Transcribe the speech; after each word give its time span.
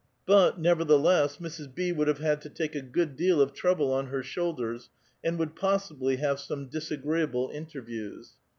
But, 0.25 0.59
nevertheless, 0.59 1.37
Mrs. 1.37 1.75
B. 1.75 1.91
would 1.91 2.07
have 2.07 2.39
to 2.39 2.49
take 2.49 2.73
a 2.73 2.81
good 2.81 3.15
deal 3.15 3.39
of 3.39 3.53
trouble 3.53 3.93
on 3.93 4.07
her 4.07 4.23
shoulders, 4.23 4.89
and 5.23 5.37
would 5.37 5.55
possibly 5.55 6.15
have 6.15 6.39
some 6.39 6.65
disagreeable 6.69 7.51
interviews. 7.53 8.31